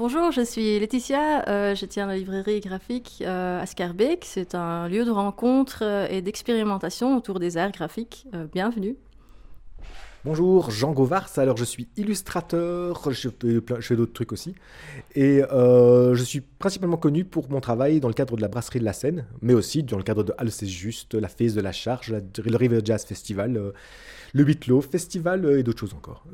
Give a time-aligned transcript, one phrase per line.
[0.00, 4.24] Bonjour, je suis Laetitia, euh, je tiens la librairie graphique euh, à Scarbeck.
[4.24, 8.26] C'est un lieu de rencontre euh, et d'expérimentation autour des arts graphiques.
[8.32, 8.96] Euh, bienvenue.
[10.24, 11.28] Bonjour, Jean Govars.
[11.36, 13.28] Alors, je suis illustrateur, je
[13.82, 14.54] fais, d'autres trucs aussi.
[15.14, 18.80] Et euh, je suis principalement connu pour mon travail dans le cadre de la Brasserie
[18.80, 21.60] de la Seine, mais aussi dans le cadre de Halle C'est Juste, la Fête de
[21.60, 23.72] la Charge, la- le River Jazz Festival, euh,
[24.32, 26.24] le Huitlo Festival euh, et d'autres choses encore.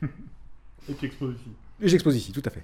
[0.88, 1.50] Et tu exposes ici.
[1.82, 2.62] Et j'expose ici, tout à fait.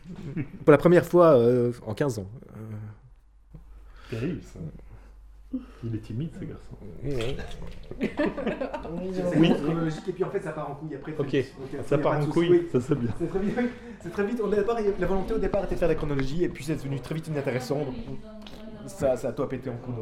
[0.64, 2.26] pour la première fois euh, en 15 ans.
[2.56, 3.58] Euh,
[4.10, 4.60] Terrible ça.
[5.82, 6.76] Il est timide ce garçon.
[9.36, 9.52] oui.
[10.08, 11.14] Et puis en fait, ça part en couille après.
[11.18, 11.36] Ok,
[11.86, 13.10] ça part en couille, ça c'est bien.
[13.18, 13.68] C'est très vite, oui.
[14.02, 14.40] C'est très vite.
[14.44, 16.76] On est d'abord, la volonté au départ était de faire la chronologie, et puis c'est
[16.76, 17.78] devenu très vite inintéressant.
[17.78, 17.94] Donc
[18.86, 19.94] ça, ça a tout à péter en couille.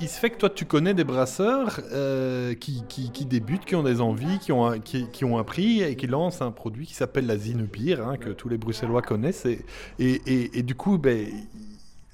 [0.00, 3.74] Il se fait que toi tu connais des brasseurs euh, qui, qui, qui débutent, qui
[3.74, 6.94] ont des envies, qui ont, qui, qui ont appris et qui lancent un produit qui
[6.94, 9.44] s'appelle la Zinebir, hein, que tous les Bruxellois connaissent.
[9.46, 9.64] Et,
[9.98, 11.26] et, et, et du coup, ben,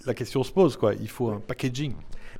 [0.06, 0.94] la question se pose, quoi.
[0.94, 1.92] Il faut un packaging.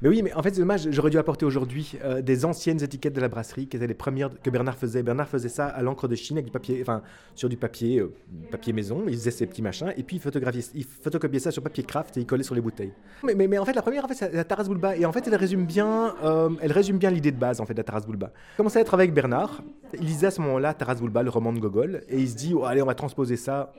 [0.05, 3.15] Mais oui, mais en fait, c'est dommage, j'aurais dû apporter aujourd'hui euh, des anciennes étiquettes
[3.15, 5.03] de la brasserie, qui étaient les premières que Bernard faisait.
[5.03, 7.01] Bernard faisait ça à l'encre de Chine avec du papier, enfin,
[7.35, 8.13] sur du papier, euh,
[8.51, 12.19] papier maison, il faisait ses petits machins, et puis il photocopiait ça sur papier craft
[12.19, 12.93] et il collait sur les bouteilles.
[13.23, 15.27] Mais, mais, en fait, la première, en fait, c'est la Taras Bulba, et en fait,
[15.27, 18.03] elle résume bien, euh, elle résume bien l'idée de base, en fait, de la Taras
[18.03, 18.31] Bulba.
[18.59, 19.63] Commençait à travailler avec Bernard,
[19.95, 22.53] il lisait à ce moment-là Taras Bulba, le roman de Gogol, et il se dit,
[22.55, 23.73] oh, allez, on va transposer ça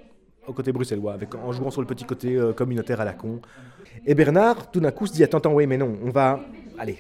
[0.47, 3.39] au côté bruxellois, avec, en jouant sur le petit côté euh, communautaire à la con.
[4.05, 6.39] Et Bernard, tout d'un coup, se dit Attends, attends, oui, mais non, on va.
[6.77, 6.97] Allez,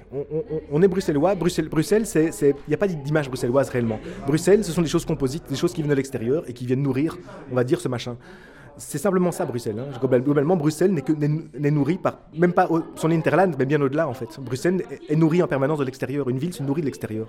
[0.71, 1.35] on, est bruxellois.
[1.35, 3.99] Bruxelles, Bruxelles c'est- Il n'y a pas d'image bruxelloise réellement.
[4.25, 6.81] Bruxelles, ce sont des choses composites, des choses qui viennent de l'extérieur et qui viennent
[6.81, 7.17] nourrir,
[7.51, 8.15] on va dire, ce machin.
[8.77, 9.79] C'est simplement ça, Bruxelles.
[9.79, 9.97] hein.
[9.99, 14.27] Global- Globalement, Bruxelles n'est nourrie par, même pas son hinterland, mais bien au-delà, en fait.
[14.39, 16.29] Bruxelles est, nourrie en permanence de l'extérieur.
[16.29, 17.27] Une ville se nourrit de l'extérieur.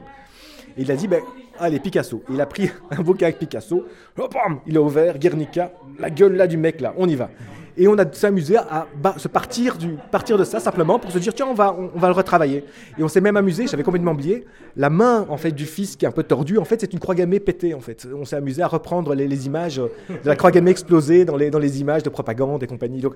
[0.76, 1.22] Et il a dit, ben,
[1.58, 2.22] allez, Picasso.
[2.30, 3.84] Il a pris un bouquin avec Picasso,
[4.18, 7.30] hop, bam, il a ouvert Guernica, la gueule là du mec là, on y va.
[7.78, 8.86] Et on a s'amusé à
[9.18, 12.64] se partir, de ça simplement pour se dire, tiens, on va, on, va le retravailler.
[12.98, 14.46] Et on s'est même amusé, j'avais complètement oublié,
[14.76, 17.00] la main en fait du fils qui est un peu tordue, en fait, c'est une
[17.00, 18.06] croix gammée pétée en fait.
[18.14, 19.90] On s'est amusé à reprendre les, images de
[20.24, 23.00] la croix gammée explosée dans les, dans les images de propagande et compagnie.
[23.00, 23.14] Donc,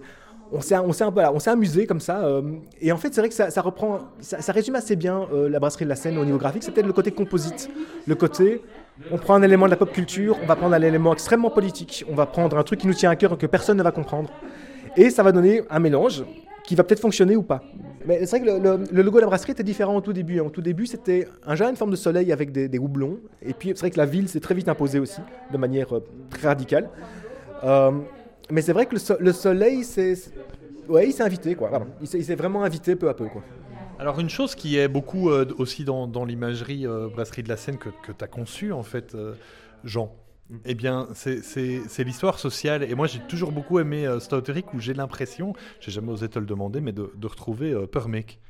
[0.53, 2.43] on s'est un peu- on s'est amusé comme ça euh,
[2.81, 5.85] et en fait c'est vrai que ça, reprend ça, résume assez bien euh, la brasserie
[5.85, 7.71] de la Seine au niveau graphique c'est peut-être le côté composite
[8.07, 8.63] le côté
[9.11, 12.05] on prend un élément de la pop culture on va prendre un élément extrêmement politique
[12.11, 14.31] on va prendre un truc qui nous tient à cœur que personne ne va comprendre
[14.97, 16.25] et ça va donner un mélange
[16.65, 17.63] qui va peut-être fonctionner ou pas
[18.07, 20.41] mais c'est vrai que le, logo de la brasserie était différent au tout début.
[20.41, 23.19] Au tout début, c'était un genre une forme de soleil avec des, des houblons.
[23.43, 25.21] Et puis, c'est vrai que la ville s'est très vite imposée aussi,
[25.53, 26.89] de manière euh, très radicale.
[27.63, 27.93] Euh,
[28.51, 30.15] mais c'est vrai que le, so- le soleil, c'est.
[30.89, 31.71] Ouais, il s'est invité, quoi.
[32.01, 33.43] Il s'est vraiment invité peu à peu, quoi.
[33.99, 37.91] Alors une chose qui est beaucoup euh, aussi dans, l'imagerie brasserie de la Seine que,
[38.03, 39.15] que tu as conçue en fait,
[39.85, 40.11] Jean,
[40.65, 42.83] eh bien c'est- l'histoire sociale.
[42.83, 44.19] Et moi j'ai toujours beaucoup aimé euh,
[44.75, 47.87] où j'ai l'impression, j'ai jamais osé te le demander, mais de, retrouver euh.
[47.87, 48.41] Purmake,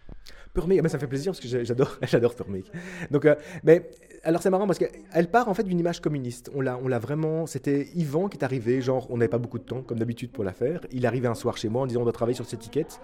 [0.84, 2.70] ah, ça me fait plaisir parce que j'adore, j'adore Purmake.
[3.10, 3.88] Donc, euh, mais
[4.24, 6.50] alors c'est marrant parce qu'elle part en fait d'une image communiste.
[6.54, 7.46] On l'a, vraiment.
[7.46, 10.44] C'était Yvan qui est arrivé, genre on n'avait pas beaucoup de temps comme d'habitude pour
[10.44, 10.80] la faire.
[10.92, 13.00] Il arrivé un soir chez moi en disant on doit travailler sur cette étiquette.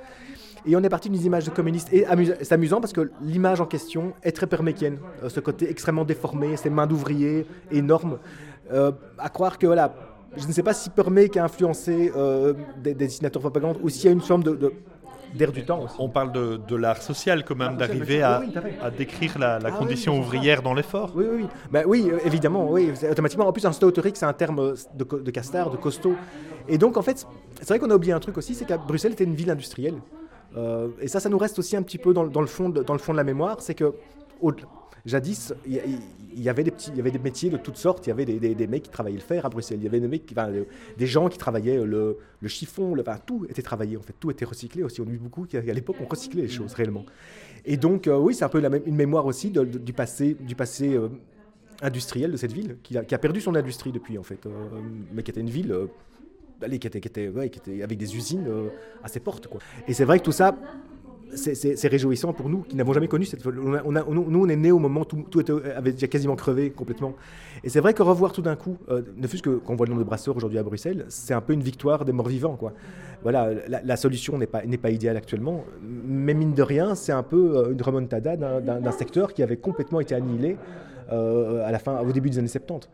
[0.67, 1.93] Et on est parti d'une image communiste.
[1.93, 2.05] Et
[2.43, 4.99] c'est amusant parce que l'image en question est très perméquienne.
[5.23, 8.19] Euh, ce côté extrêmement déformé, ces mains d'ouvrier énormes.
[8.73, 9.95] Euh, à croire que voilà.
[10.37, 14.05] Je ne sais pas si Purmake a influencé euh, des, des dessinateurs propagande ou s'il
[14.05, 14.73] y a une forme de, de-
[15.35, 15.95] d'air du temps aussi.
[15.99, 18.53] On parle de, de l'art social quand même, d'arriver à, oui,
[18.99, 20.21] décrire la, la Ah condition ça.
[20.21, 21.13] ouvrière dans l'effort.
[21.15, 21.47] Oui, oui, oui.
[21.71, 22.93] Bah, oui, euh, évidemment, oui.
[23.11, 26.15] Automatiquement, en plus, un stouteric, c'est un terme de, de castard, de costaud.
[26.69, 27.27] Et donc, en fait,
[27.61, 29.97] c'est vrai qu'on a oublié un truc aussi, c'est qu'à Bruxelles était une ville industrielle.
[30.57, 32.69] Euh, et ça, ça nous reste aussi un petit peu dans, le- dans le, fond
[32.69, 33.93] de, dans le fond de la mémoire, c'est que
[34.41, 34.53] au-
[35.07, 38.07] jadis, il y, avait des petits, il y avait des métiers de toutes sortes.
[38.07, 39.79] Il y avait des, des- mecs qui travaillaient le fer à Bruxelles.
[39.81, 42.95] Il y avait des, gens qui travaillaient le, le chiffon,
[43.25, 43.97] tout était travaillé.
[43.97, 45.01] En fait, tout était recyclé aussi.
[45.01, 47.05] On a vu beaucoup qui, à l'époque, on recyclait les choses réellement.
[47.65, 51.09] Et donc, euh, oui, c'est un peu une mémoire aussi du passé, du passé euh,
[51.83, 54.51] industriel de cette ville, qui a, qui a perdu son industrie depuis, en fait, euh,
[55.13, 55.75] mais qui était une ville
[56.63, 58.49] allez, qui, était, qui, était, avec des usines
[59.03, 59.49] à ses portes.
[59.49, 59.61] Quoi.
[59.89, 60.57] Et c'est vrai que tout ça,
[61.35, 63.47] c'est- réjouissant pour nous qui n'avons jamais connu cette.
[63.47, 63.53] On
[63.85, 66.71] on a- nous, on est nés au moment où tout, était, avait déjà quasiment crevé
[66.71, 67.15] complètement.
[67.65, 69.87] Et c'est vrai que revoir tout d'un coup, euh, ne fût-ce que quand on voit
[69.87, 72.57] le nombre de brasseurs aujourd'hui à Bruxelles, c'est un peu une victoire des morts vivants.
[72.57, 72.73] Quoi.
[73.23, 73.51] Voilà,
[73.83, 77.73] la, solution n'est pas, pas idéale actuellement, mais mine de rien, c'est un peu euh,
[77.73, 80.57] une remontada d'un secteur qui avait complètement été annihilé
[81.13, 82.89] euh, à la fin, au début des années 70.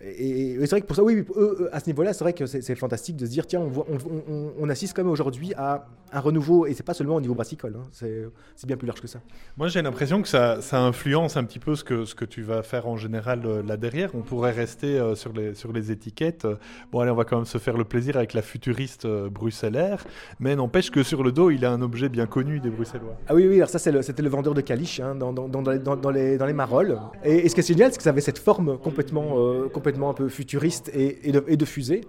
[0.00, 1.24] Et, c'est vrai que pour ça, oui,
[1.72, 3.98] à ce niveau-là, c'est vrai que c'est fantastique de se dire, tiens, on,
[4.30, 7.34] on, on, assiste quand même aujourd'hui à un renouveau, et c'est pas seulement au niveau
[7.34, 9.20] brassicole, hein, c'est bien plus large que ça.
[9.56, 12.42] Moi, j'ai l'impression que ça, ça, influence un petit peu ce que, ce que tu
[12.42, 14.14] vas faire en général euh, là derrière.
[14.14, 16.46] On pourrait rester euh, sur, les, sur les étiquettes.
[16.92, 20.04] Bon, allez, on va quand même se faire le plaisir avec la futuriste euh, bruxellaire,
[20.38, 23.16] mais n'empêche que sur le dos, il a un objet bien connu des Bruxellois.
[23.26, 26.10] Ah oui, oui, alors ça, c'était le, vendeur de caliche hein, dans, dans, dans, dans,
[26.10, 26.98] les, dans les marolles.
[27.24, 29.36] Et, ce qui est génial, c'est que ça avait cette forme complètement,
[29.72, 32.02] complètement un peu futuriste et, de, de, fusée.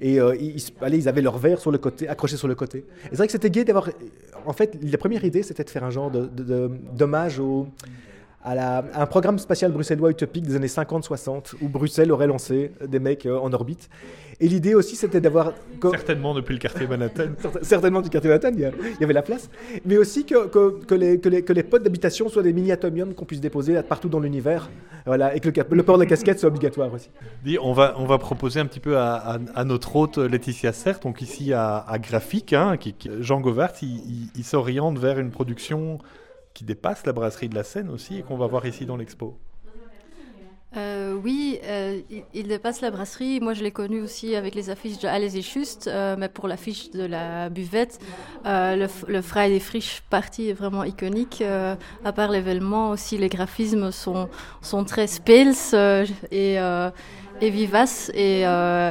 [0.00, 2.78] Et euh, ils, allez, ils avaient leur verre sur le côté, accroché sur le côté.
[2.78, 3.90] Et c'est vrai que c'était gai d'avoir.
[4.44, 7.66] En fait, la première idée, c'était de faire un genre d'hommage de, au
[8.44, 13.26] à, un programme spatial bruxellois utopique des années 50-60 où Bruxelles aurait lancé des mecs
[13.26, 13.88] euh, en orbite.
[14.38, 15.54] Et l'idée aussi, c'était d'avoir.
[15.82, 17.30] Certainement depuis le quartier Manhattan.
[17.62, 18.60] Certainement du quartier Manhattan, il
[19.00, 19.48] y, avait la place.
[19.84, 23.14] Mais aussi que, que, que, les, que, les, que les pods d'habitation soient des mini-atomiums
[23.14, 24.68] qu'on puisse déposer partout dans l'univers.
[25.06, 27.10] Voilà, et que le, port de la casquette soit obligatoire aussi.
[27.62, 31.22] on, va, on va proposer un petit peu à, à, notre hôte Laetitia Sert, donc
[31.22, 36.00] ici à, Graphique, hein, qui, Jean Govart, il, il s'oriente vers une production
[36.56, 39.38] qui dépasse la brasserie de la Seine aussi et qu'on va voir ici dans l'expo.
[40.76, 42.00] Euh, oui, euh,
[42.34, 43.40] il, dépasse la brasserie.
[43.40, 46.48] Moi, je l'ai connu aussi avec les affiches de Allez et Juste, euh, mais pour
[46.48, 47.98] l'affiche de la buvette,
[48.44, 51.42] le, le Friday Frisch party est vraiment iconique.
[51.42, 54.28] à part l'événement, aussi les graphismes sont,
[54.60, 55.54] sont très spels
[56.30, 58.10] et, et vivaces.
[58.14, 58.42] Et,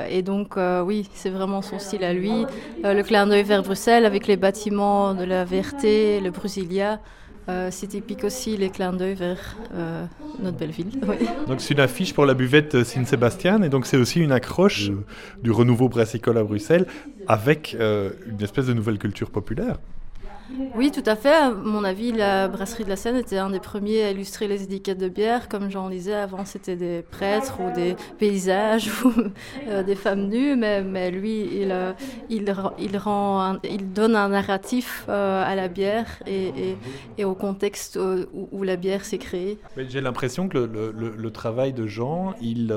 [0.09, 2.45] et donc, oui, c'est vraiment son style à lui.
[2.83, 6.99] le clin d'œil vers Bruxelles avec les bâtiments de la VRT, le Brusilia.
[7.47, 10.05] Euh, c'est typique aussi les clins d'œil vers euh,
[10.41, 10.99] notre belle ville.
[11.47, 14.89] Donc c'est une affiche pour la buvette Saint-Sébastien et donc c'est aussi une accroche
[15.43, 16.87] du renouveau brassicole à Bruxelles
[17.27, 19.77] avec euh, une espèce de nouvelle culture populaire.
[20.75, 21.33] Oui, tout à fait.
[21.33, 24.63] À mon avis, la brasserie de la Seine était un des premiers à illustrer les
[24.63, 25.49] étiquettes de bière.
[25.49, 29.11] Comme j'en disais avant, c'était des prêtres ou des paysages ou
[29.67, 30.55] euh, des femmes nues.
[30.55, 31.93] Mais, lui, il, euh,
[32.29, 32.45] il,
[33.93, 36.75] donne un narratif euh, à la bière et,
[37.23, 37.97] au contexte
[38.51, 39.57] où, la bière s'est créée.
[39.77, 42.71] J'ai l'impression que le, travail de Jean, il,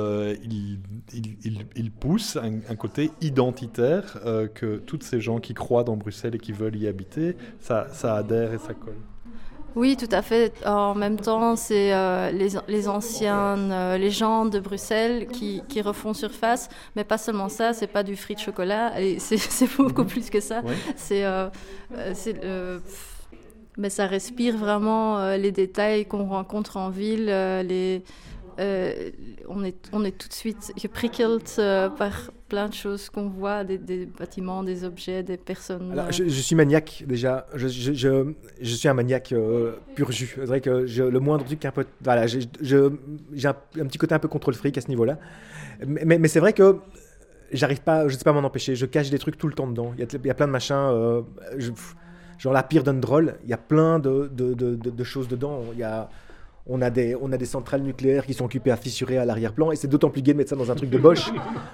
[2.00, 4.19] pousse un, un côté identitaire
[4.55, 8.52] que toutes ces gens qui croient dans Bruxelles et qui veulent y habiter ça, adhère
[8.52, 8.96] et ça colle.
[9.75, 10.52] Oui, tout à fait.
[10.66, 16.14] En même temps, c'est euh, les, les, anciennes euh, légendes de Bruxelles qui, qui, refont
[16.14, 20.08] surface, mais pas seulement ça, c'est pas du frit de chocolat, c'est beaucoup mhm.
[20.08, 20.62] plus que ça.
[20.96, 22.78] C'est euh,
[23.76, 28.02] mais ça respire vraiment les détails qu'on rencontre en ville, les,
[28.58, 31.55] on, est, on est tout de suite pricked
[31.96, 35.93] par, plein de choses qu'on voit, des, bâtiments, des objets, des personnes.
[35.93, 37.46] Alors, je, suis maniaque déjà.
[37.55, 40.32] Je, je, je, suis un maniaque euh, pur jus.
[40.34, 41.84] C'est vrai que le moindre truc un peu.
[42.02, 42.46] Voilà, j'ai
[42.76, 45.19] un, un, petit côté un peu contre le fric à ce niveau-là.
[45.87, 46.78] Mais, mais, c'est vrai que
[47.52, 48.75] j'arrive pas, je sais pas m'en empêcher.
[48.75, 49.93] Je cache des trucs tout le temps dedans.
[49.96, 50.75] Il y a, il y a plein de machins.
[50.75, 51.22] Euh,
[52.38, 53.34] genre la pire d'un drôle.
[53.44, 55.64] Il y a plein de, de, de, de choses dedans.
[55.75, 56.08] Il y a
[56.69, 59.73] on a, des, on a des centrales nucléaires qui sont occupées à fissurer à l'arrière-plan,
[59.73, 61.31] et c'est d'autant plus gai de mettre ça dans un truc de Bosch.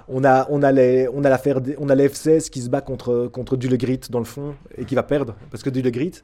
[0.09, 1.39] On a, on a, les, on a
[1.79, 5.03] on a F-16 qui se bat contre, contre Dulegrit dans le fond, et qui va
[5.03, 6.23] perdre, parce que Dulegrit,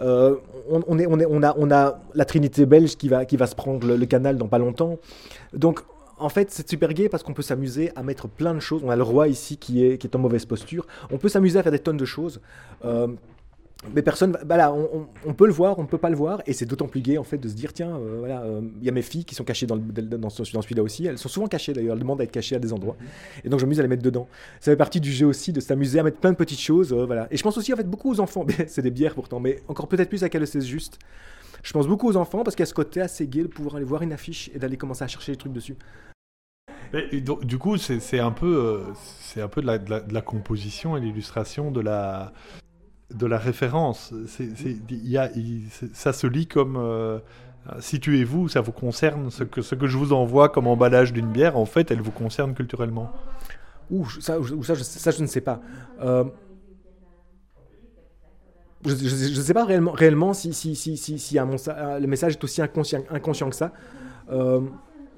[0.00, 0.36] euh,
[0.70, 3.46] on, est, on, est, on, a, on a la Trinité belge qui va, qui va
[3.46, 4.98] se prendre le, canal dans pas longtemps.
[5.52, 5.80] Donc,
[6.18, 8.82] en fait, c'est super gai parce qu'on peut s'amuser à mettre plein de choses.
[8.84, 10.86] On a le roi ici qui est, qui est en mauvaise posture.
[11.10, 12.40] On peut s'amuser à faire des tonnes de choses.
[12.84, 13.08] Euh,
[13.94, 16.66] mais personne, voilà, on, peut le voir, on ne peut pas le voir, et c'est
[16.66, 18.92] d'autant plus gai en fait de se dire tiens, euh, voilà, il euh, y a
[18.92, 22.00] mes filles qui sont cachées dans, dans, celui-là aussi, elles sont souvent cachées d'ailleurs, elles
[22.00, 22.96] demandent à être cachées à des endroits,
[23.44, 24.26] et donc je m'amuse à les mettre dedans.
[24.58, 27.06] Ça fait partie du jeu aussi de s'amuser à mettre plein de petites choses, euh,
[27.06, 27.28] voilà.
[27.30, 29.86] Et je pense aussi en fait beaucoup aux enfants, c'est des bières pourtant, mais encore
[29.86, 30.98] peut-être plus à c'est juste.
[31.62, 33.76] Je pense beaucoup aux enfants parce qu'il y a ce côté assez gai de pouvoir
[33.76, 35.76] aller voir une affiche et d'aller commencer à chercher des trucs dessus.
[37.22, 38.82] du coup, c'est un peu,
[39.20, 42.32] c'est un peu de la, de la composition et l'illustration de la,
[43.14, 44.12] de la référence.
[45.92, 50.66] ça se lit comme euh, situez-vous, ça vous concerne, ce que, je vous envoie comme
[50.66, 53.10] emballage d'une bière, en fait, elle vous concerne culturellement.
[53.90, 55.60] Ouh, ça, ça, je, ça je ne sais pas.
[56.00, 56.24] Euh,
[58.84, 63.50] je ne sais pas réellement, réellement si, si, si, si, le message est aussi inconscient,
[63.50, 63.72] que ça.
[64.30, 64.60] Euh,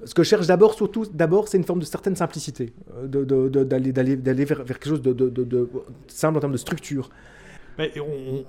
[0.03, 3.91] ce que je cherche d'abord, surtout, d'abord, c'est une forme de certaine simplicité, d'aller
[4.45, 5.69] vers, vers, quelque chose de,
[6.07, 7.11] simple en termes de structure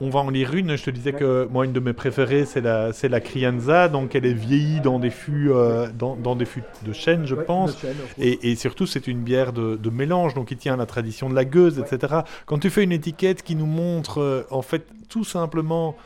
[0.00, 0.76] on, va en lire une.
[0.76, 3.88] Je te disais que moi, une de mes préférées, c'est la, Crianza.
[3.88, 7.76] Donc, elle est vieillie dans des fûts, euh, dans, des fûts de chêne, je pense.
[8.18, 11.44] et, surtout, c'est une bière de, mélange, donc qui tient à la tradition de la
[11.44, 12.20] gueuse, etc.
[12.46, 15.96] Quand tu fais une étiquette qui nous montre, euh, en fait, tout simplement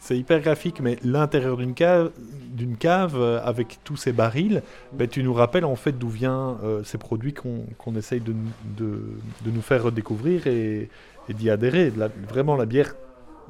[0.00, 2.10] c'est hyper graphique, mais l'intérieur d'une cave,
[2.50, 6.56] d'une cave euh, avec tous ces barils, ben, tu nous rappelles en fait d'où viennent
[6.64, 8.34] euh, ces produits qu'on essaye de,
[8.76, 10.88] de, nous faire redécouvrir et,
[11.28, 11.92] d'y adhérer.
[12.28, 12.94] Vraiment la bière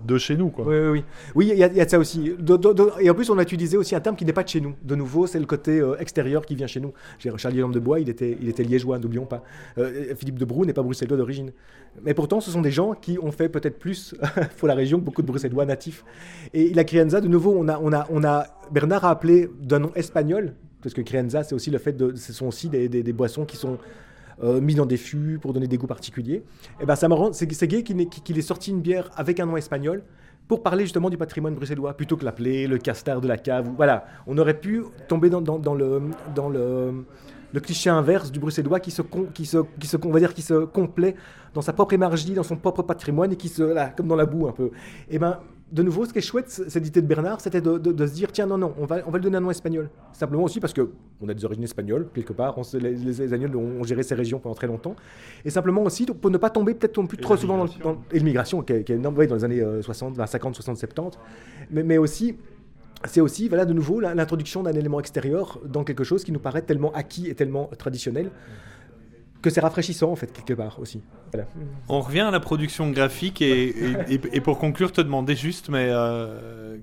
[0.05, 0.51] de chez nous.
[0.51, 0.67] Quoi.
[0.67, 1.49] Oui, oui, oui.
[1.53, 2.33] Il y, a de ça aussi.
[3.01, 4.75] Et en plus, on a utilisé aussi un terme qui n'est pas de chez nous.
[4.83, 6.93] De nouveau, c'est le côté euh, extérieur qui vient chez nous.
[7.37, 9.43] Charlie Homme de Bois, il était, il était liégeois, n'oublions pas.
[9.79, 11.53] Euh, Philippe de Brou n'est pas bruxellois d'origine.
[12.03, 14.15] Mais pourtant, ce sont des gens qui ont fait peut-être plus
[14.59, 16.05] pour la région que beaucoup de bruxellois natifs.
[16.53, 19.79] Et la crianza, de nouveau, on a, on a, on a, Bernard a appelé d'un
[19.79, 22.15] nom espagnol, parce que crianza, c'est aussi le fait de.
[22.15, 23.79] Ce sont aussi des boissons qui sont
[24.43, 26.43] euh, mis dans des fûts pour donner des goûts particuliers.
[26.81, 29.57] Et ben ça c'est gay qu'il est, qu est sorti une bière avec un nom
[29.57, 30.03] espagnol
[30.49, 33.71] pour parler justement du patrimoine bruxellois, plutôt que l'appeler le castard de la cave.
[33.77, 36.01] Voilà, on aurait pu tomber dans, le,
[36.35, 37.05] dans le,
[37.53, 39.03] le, cliché inverse du bruxellois qui se,
[39.35, 41.17] qui se, qui se, on va dire, qui se complaît
[41.53, 44.27] dans sa propre énergie, dans son propre patrimoine et qui se, là, comme dans la
[44.27, 44.71] boue un peu.
[45.11, 45.41] Et ben
[45.73, 48.13] de nouveau, ce qui est chouette, cette idée de Bernard, c'était de, de, de, se
[48.13, 49.91] dire tiens, non, non, on va, on va lui donner un nom espagnol.
[50.13, 52.57] Simplement aussi parce qu'on a des origines espagnoles, quelque part.
[52.57, 54.95] On, les, les Espagnols ont, géré ces régions pendant très longtemps.
[55.45, 58.63] Et simplement aussi pour ne pas tomber peut-être plus trop souvent dans, dans et l'immigration,
[58.63, 61.19] qui, qui, est énorme, oui, dans les années 60, 20, 50, 60, 70.
[61.71, 62.37] Mais, mais aussi.
[63.05, 66.63] C'est aussi, voilà, de nouveau, l'introduction d'un élément extérieur dans quelque chose qui nous paraît
[66.63, 68.31] tellement acquis et tellement traditionnel
[69.47, 71.01] que c'est rafraîchissant en fait quelque part aussi.
[71.33, 71.47] Voilà.
[71.89, 75.69] On revient à la production graphique et, et, et, et pour conclure, te demander juste,
[75.69, 76.79] mais euh,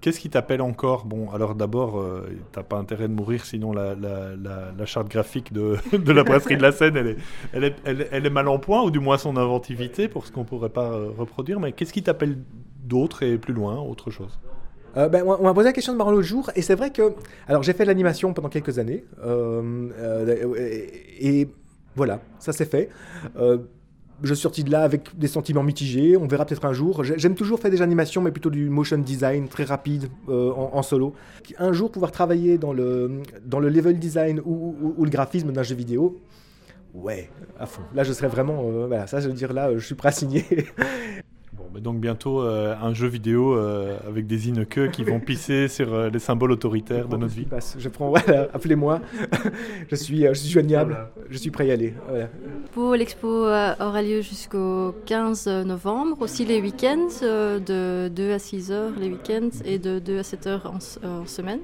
[0.00, 1.04] qu'est-ce qui t'appelle encore?
[1.04, 5.08] Bon, alors d'abord, euh, t'as pas intérêt de mourir, sinon la, la, la, la charte
[5.08, 7.16] graphique de, de, la brasserie de la Seine, elle est,
[7.52, 10.32] elle, est, elle, elle est, mal en point, ou du moins son inventivité pour ce
[10.32, 11.60] qu'on pourrait pas euh, reproduire.
[11.60, 12.36] Mais qu'est-ce qui t'appelle
[12.82, 14.40] d'autre et plus loin, autre chose?
[14.96, 17.14] Euh, ben, on m'a posé la question de Marlon l'autre jour, et c'est vrai que.
[17.48, 20.54] Alors, j'ai fait de l'animation pendant quelques années, euh, euh,
[21.18, 21.48] et
[21.96, 22.88] voilà, ça c'est fait.
[23.36, 23.58] Euh,
[24.22, 26.16] je suis sorti de là avec des sentiments mitigés.
[26.16, 27.02] On verra peut-être un jour.
[27.02, 31.14] J'aime toujours faire des animations, mais plutôt du motion design très rapide euh, en, solo.
[31.58, 35.74] Un jour, pouvoir travailler dans le, dans le level design ou le graphisme d'un jeu
[35.74, 36.20] vidéo.
[36.94, 37.82] Ouais, à fond.
[37.94, 38.64] Là, je serais vraiment.
[38.64, 40.44] Euh, voilà, ça, je veux dire, là, je suis prêt à signer.
[41.74, 45.92] Mais donc bientôt euh, un jeu vidéo euh, avec des inqueux qui vont pisser sur
[45.92, 47.46] euh, les symboles autoritaires de notre vie.
[47.78, 49.00] Je prends, voilà, appelez-moi,
[49.90, 51.10] je suis, je suis joignable, voilà.
[51.30, 51.94] je suis prêt à y aller.
[52.08, 52.28] Voilà.
[52.72, 58.92] Pour l'expo aura lieu jusqu'au 15 novembre, aussi les week-ends, de 2 à 6 heures
[58.98, 61.60] les week-ends et de 2 à 7 heures en, en semaine.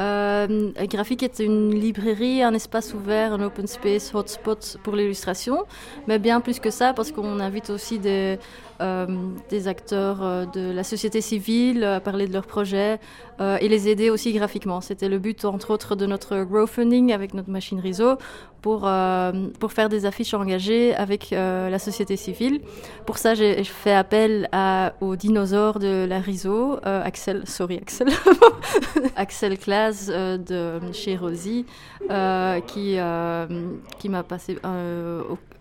[0.00, 5.64] Euh, Graphique est une librairie, un espace ouvert, un open space, hotspot pour l'illustration,
[6.08, 8.38] mais bien plus que ça parce qu'on invite aussi des,
[8.82, 9.06] euh,
[9.48, 12.98] des acteurs euh, de la société civile à parler de leurs projets
[13.40, 14.80] euh, et les aider aussi graphiquement.
[14.80, 18.18] C'était le but entre autres de notre crowdfunding avec notre machine réseau
[18.62, 22.60] pour, euh, pour faire des affiches engagées avec euh, la société civile.
[23.04, 28.08] Pour ça, j'ai fait appel à, aux dinosaures de la euh, Axel, sorry Axel,
[29.16, 31.66] Axel Claas euh, de chez Rosie,
[32.10, 33.46] euh, qui, euh,
[33.98, 34.58] qui m'a passé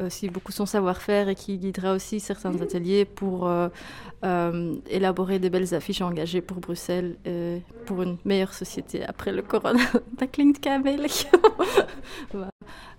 [0.04, 3.50] aussi beaucoup son savoir-faire et qui guidera aussi certains ateliers pour
[4.90, 7.16] élaborer des belles affiches engagées pour Bruxelles
[7.86, 9.84] pour une meilleure société après le corona.
[10.18, 10.62] Dat klinkt.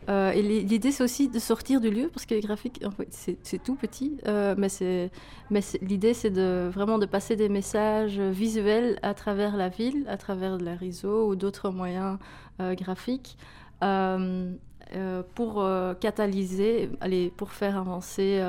[0.09, 3.77] Euh, et l'idée, c'est aussi de sortir du lieu, parce que les graphiques, c'est tout
[3.77, 5.11] petit, euh, mais,
[5.81, 10.59] l'idée, c'est de, vraiment de passer des messages visuels à travers la ville, à travers
[10.59, 12.19] la réseau ou d'autres moyens
[12.61, 13.37] euh, graphiques,
[13.83, 14.53] euh,
[14.95, 15.65] euh, pour
[16.01, 18.43] catalyser, allez, pour faire avancer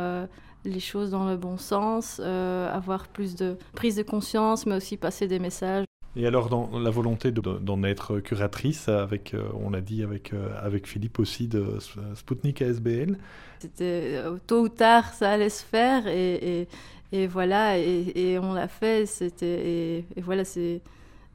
[0.66, 5.28] les choses dans le bon sens, avoir plus de prise de conscience, mais aussi passer
[5.28, 5.86] des messages.
[6.16, 10.32] Et alors, dans la volonté d'en de, être curatrice, avec, euh, on l'a dit avec,
[10.32, 11.80] euh, avec Philippe aussi, de
[12.14, 13.18] Spoutnik ASBL
[13.60, 16.68] C'était euh, tôt ou tard, ça allait se faire, et, et,
[17.12, 19.06] et voilà, et, et on l'a fait,
[19.42, 20.82] et, et voilà, c'est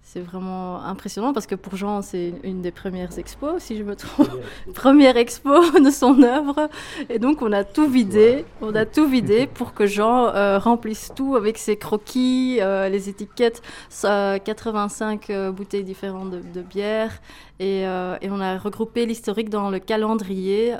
[0.02, 3.95] c'est vraiment impressionnant parce que pour Jean, c'est une des premières expos, si je me
[3.95, 4.31] trompe.
[4.75, 5.50] Première expo
[5.81, 6.71] de son œuvre.
[7.11, 8.47] Et donc, on a tout vidé.
[8.62, 13.11] On a tout vidé pour que Jean euh, remplisse tout avec ses croquis, euh, les
[13.11, 13.61] étiquettes,
[14.05, 17.21] euh, 85 bouteilles différentes de, de bière.
[17.59, 20.75] Et, euh, et, on a regroupé l'historique dans le calendrier.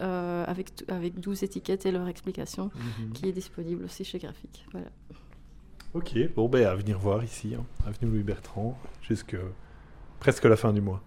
[0.00, 3.12] Euh, avec, avec 12 étiquettes et leur explication, mm -hmm.
[3.14, 4.64] qui est disponible aussi chez Graphique.
[4.70, 4.86] Voilà.
[5.94, 9.36] Ok, bon ben à venir voir ici, hein, avenue Louis Bertrand, jusque
[10.20, 11.02] presque la fin du mois.